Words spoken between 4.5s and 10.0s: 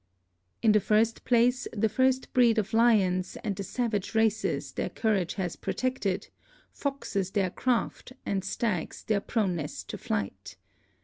their courage has protected, foxes their craft, and stags their proneness to